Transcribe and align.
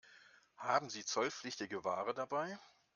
Haben 0.57 0.89
Sie 0.89 1.05
zollpflichtige 1.05 1.83
Ware 1.83 2.15
dabei? 2.15 2.57